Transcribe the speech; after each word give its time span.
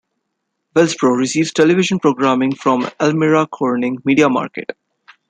Wellsboro 0.75 1.15
receives 1.15 1.53
television 1.53 1.99
programming 1.99 2.55
from 2.55 2.79
the 2.81 2.93
Elmira-Corning 2.99 3.99
media 4.03 4.29
market. 4.29 4.75